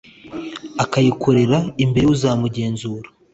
[0.83, 3.07] akayikorera imbere y'uzamugenzura